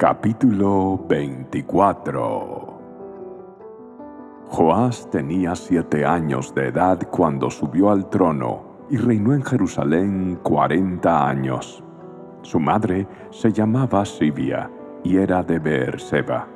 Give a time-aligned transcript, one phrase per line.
[0.00, 2.78] Capítulo 24
[4.48, 11.28] Joás tenía siete años de edad cuando subió al trono y reinó en Jerusalén cuarenta
[11.28, 11.84] años.
[12.40, 14.70] Su madre se llamaba Sibia
[15.04, 16.48] y era de Beerseba.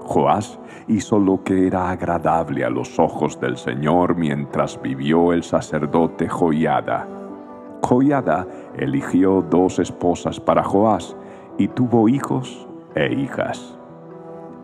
[0.00, 6.28] Joás hizo lo que era agradable a los ojos del Señor mientras vivió el sacerdote
[6.28, 7.06] Joiada.
[7.82, 11.16] Joiada eligió dos esposas para Joás
[11.56, 13.78] y tuvo hijos e hijas.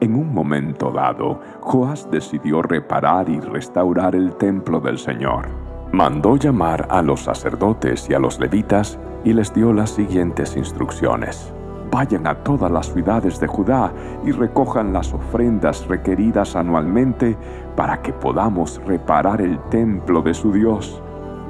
[0.01, 5.49] En un momento dado, Joás decidió reparar y restaurar el templo del Señor.
[5.93, 11.53] Mandó llamar a los sacerdotes y a los levitas y les dio las siguientes instrucciones.
[11.91, 13.93] Vayan a todas las ciudades de Judá
[14.25, 17.37] y recojan las ofrendas requeridas anualmente
[17.75, 21.03] para que podamos reparar el templo de su Dios.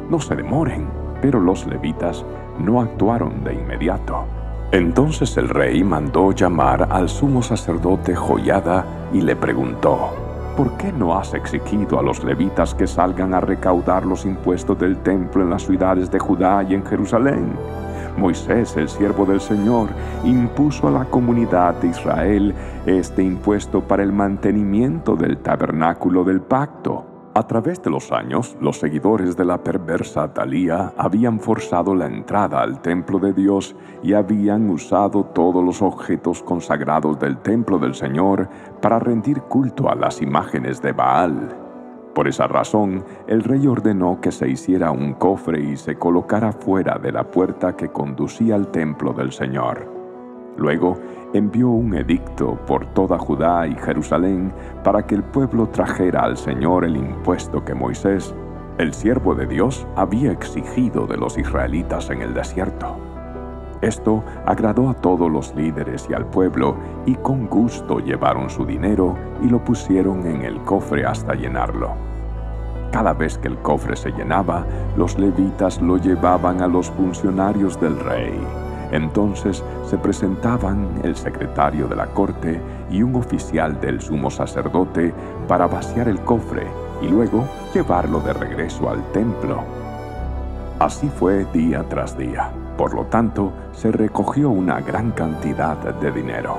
[0.09, 0.89] No se demoren,
[1.21, 2.25] pero los levitas
[2.61, 4.36] no actuaron de inmediato.
[4.73, 10.11] Entonces el rey mandó llamar al sumo sacerdote Joyada y le preguntó,
[10.57, 14.97] ¿por qué no has exigido a los levitas que salgan a recaudar los impuestos del
[14.99, 17.53] templo en las ciudades de Judá y en Jerusalén?
[18.19, 19.89] Moisés, el siervo del Señor,
[20.25, 22.55] impuso a la comunidad de Israel
[22.87, 27.16] este impuesto para el mantenimiento del tabernáculo del pacto.
[27.37, 32.63] A través de los años, los seguidores de la perversa Talía habían forzado la entrada
[32.63, 38.49] al templo de Dios y habían usado todos los objetos consagrados del templo del Señor
[38.81, 41.55] para rendir culto a las imágenes de Baal.
[42.15, 46.99] Por esa razón, el rey ordenó que se hiciera un cofre y se colocara fuera
[46.99, 49.93] de la puerta que conducía al templo del Señor.
[50.57, 50.97] Luego
[51.37, 54.53] envió un edicto por toda Judá y Jerusalén
[54.85, 58.35] para que el pueblo trajera al Señor el impuesto que Moisés,
[58.79, 62.97] el siervo de Dios, había exigido de los israelitas en el desierto.
[63.83, 69.15] Esto agradó a todos los líderes y al pueblo, y con gusto llevaron su dinero
[69.43, 71.91] y lo pusieron en el cofre hasta llenarlo.
[72.93, 74.65] Cada vez que el cofre se llenaba,
[74.97, 78.41] los levitas lo llevaban a los funcionarios del rey
[78.93, 82.61] entonces se presentaban el secretario de la corte
[82.91, 85.13] y un oficial del sumo sacerdote
[85.49, 86.67] para vaciar el cofre
[87.03, 87.45] y luego
[87.75, 89.63] llevarlo de regreso al templo.
[90.79, 92.51] Así fue día tras día.
[92.77, 96.57] Por lo tanto, se recogió una gran cantidad de dinero.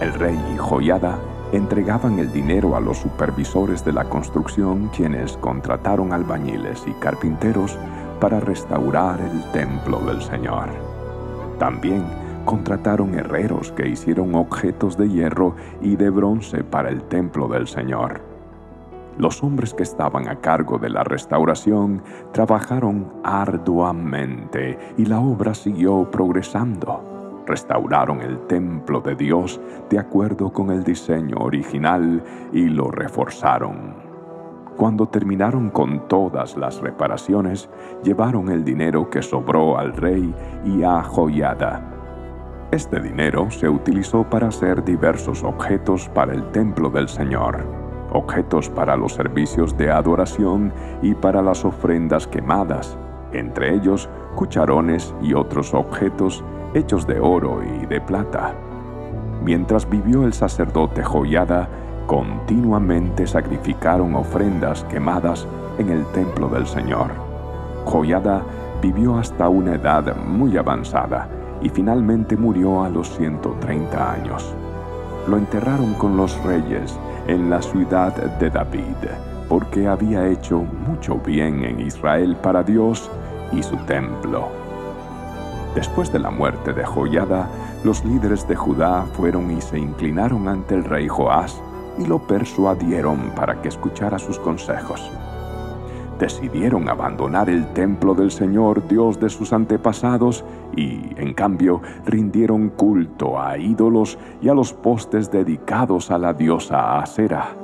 [0.00, 1.18] El rey y Joyada
[1.52, 7.76] entregaban el dinero a los supervisores de la construcción quienes contrataron albañiles y carpinteros
[8.20, 10.91] para restaurar el templo del Señor.
[11.62, 12.02] También
[12.44, 18.20] contrataron herreros que hicieron objetos de hierro y de bronce para el templo del Señor.
[19.16, 22.02] Los hombres que estaban a cargo de la restauración
[22.32, 27.44] trabajaron arduamente y la obra siguió progresando.
[27.46, 34.11] Restauraron el templo de Dios de acuerdo con el diseño original y lo reforzaron.
[34.76, 37.68] Cuando terminaron con todas las reparaciones,
[38.02, 40.34] llevaron el dinero que sobró al rey
[40.64, 41.88] y a Joyada.
[42.72, 47.66] Este dinero se utilizó para hacer diversos objetos para el templo del Señor,
[48.12, 50.72] objetos para los servicios de adoración
[51.02, 52.96] y para las ofrendas quemadas,
[53.32, 58.54] entre ellos cucharones y otros objetos hechos de oro y de plata.
[59.44, 61.68] Mientras vivió el sacerdote Joyada,
[62.12, 67.10] continuamente sacrificaron ofrendas quemadas en el templo del Señor.
[67.86, 68.42] Joyada
[68.82, 71.26] vivió hasta una edad muy avanzada
[71.62, 74.54] y finalmente murió a los 130 años.
[75.26, 79.08] Lo enterraron con los reyes en la ciudad de David,
[79.48, 83.10] porque había hecho mucho bien en Israel para Dios
[83.52, 84.48] y su templo.
[85.74, 87.48] Después de la muerte de Joyada,
[87.84, 91.62] los líderes de Judá fueron y se inclinaron ante el rey Joás
[91.98, 95.10] y lo persuadieron para que escuchara sus consejos.
[96.18, 100.44] Decidieron abandonar el templo del Señor Dios de sus antepasados
[100.76, 107.00] y, en cambio, rindieron culto a ídolos y a los postes dedicados a la diosa
[107.00, 107.56] Acera.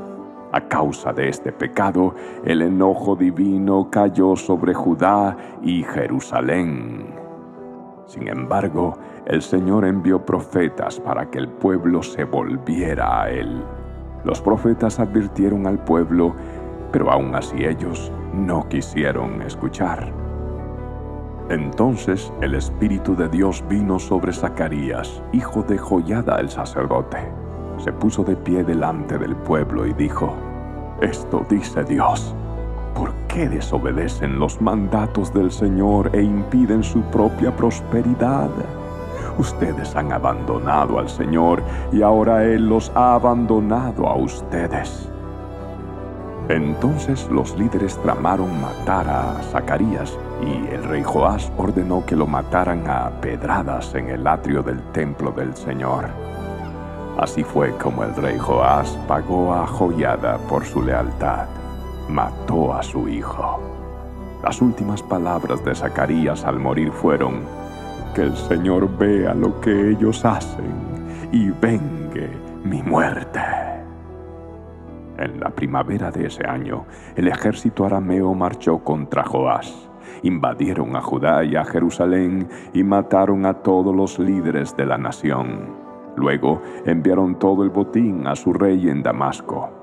[0.50, 2.14] A causa de este pecado,
[2.44, 7.14] el enojo divino cayó sobre Judá y Jerusalén.
[8.06, 8.96] Sin embargo,
[9.26, 13.62] el Señor envió profetas para que el pueblo se volviera a Él.
[14.24, 16.34] Los profetas advirtieron al pueblo,
[16.92, 20.12] pero aún así ellos no quisieron escuchar.
[21.48, 27.18] Entonces el Espíritu de Dios vino sobre Zacarías, hijo de Joyada el sacerdote.
[27.78, 30.34] Se puso de pie delante del pueblo y dijo,
[31.00, 32.34] Esto dice Dios,
[32.94, 38.50] ¿por qué desobedecen los mandatos del Señor e impiden su propia prosperidad?
[39.38, 41.62] Ustedes han abandonado al Señor
[41.92, 45.08] y ahora Él los ha abandonado a ustedes.
[46.48, 52.88] Entonces los líderes tramaron matar a Zacarías y el rey Joás ordenó que lo mataran
[52.88, 56.06] a pedradas en el atrio del templo del Señor.
[57.18, 61.46] Así fue como el rey Joás pagó a Joiada por su lealtad.
[62.08, 63.60] Mató a su hijo.
[64.42, 67.42] Las últimas palabras de Zacarías al morir fueron,
[68.18, 70.74] que el Señor vea lo que ellos hacen
[71.30, 72.28] y vengue
[72.64, 73.38] mi muerte.
[75.18, 76.84] En la primavera de ese año,
[77.14, 79.88] el ejército arameo marchó contra Joás.
[80.24, 85.76] Invadieron a Judá y a Jerusalén y mataron a todos los líderes de la nación.
[86.16, 89.77] Luego enviaron todo el botín a su rey en Damasco.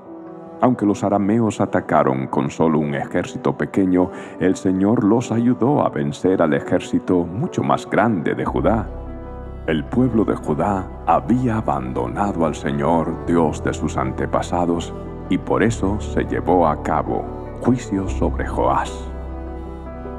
[0.60, 4.10] Aunque los arameos atacaron con solo un ejército pequeño,
[4.40, 8.88] el Señor los ayudó a vencer al ejército mucho más grande de Judá.
[9.66, 14.94] El pueblo de Judá había abandonado al Señor, Dios de sus antepasados,
[15.28, 17.24] y por eso se llevó a cabo
[17.60, 18.92] juicio sobre Joás.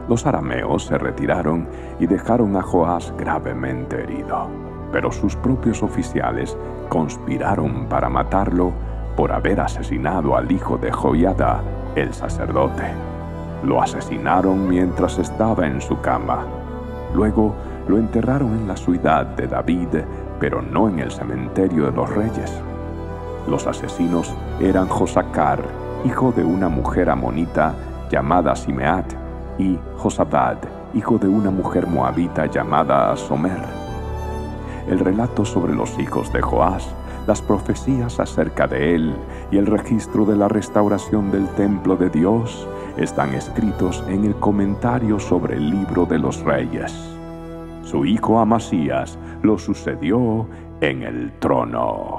[0.08, 1.68] Los arameos se retiraron
[2.00, 4.50] y dejaron a Joás gravemente herido,
[4.92, 6.58] pero sus propios oficiales
[6.90, 8.72] conspiraron para matarlo
[9.18, 11.62] por haber asesinado al hijo de Joiada,
[11.96, 12.84] el sacerdote.
[13.64, 16.46] Lo asesinaron mientras estaba en su cama.
[17.16, 17.56] Luego
[17.88, 19.88] lo enterraron en la ciudad de David,
[20.40, 22.62] pero no en el cementerio de los reyes.
[23.50, 25.64] Los asesinos eran Josacar,
[26.06, 27.74] hijo de una mujer amonita
[28.12, 29.14] llamada Simeat,
[29.58, 30.58] y Josabad,
[30.94, 33.64] hijo de una mujer moabita llamada Somer.
[34.88, 36.88] El relato sobre los hijos de Joás,
[37.28, 39.14] las profecías acerca de él
[39.52, 45.20] y el registro de la restauración del templo de Dios están escritos en el comentario
[45.20, 46.94] sobre el libro de los reyes.
[47.84, 50.48] Su hijo Amasías lo sucedió
[50.82, 52.17] en el trono.